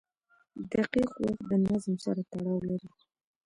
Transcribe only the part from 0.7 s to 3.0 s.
•دقیق وخت د نظم سره تړاو لري.